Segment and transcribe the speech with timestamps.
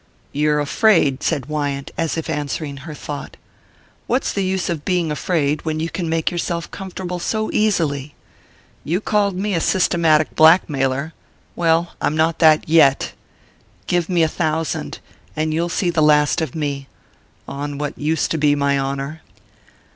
[0.33, 3.37] _"You're afraid," said Wyant, as if answering her thought.
[4.07, 8.15] "What's the use of being afraid when you can make yourself comfortable so easily?
[8.83, 11.13] You called me a systematic blackmailer
[11.55, 13.13] well, I'm not that yet.
[13.85, 14.97] Give me a thousand
[15.35, 16.87] and you'll see the last of me
[17.47, 19.21] on what used to be my honour."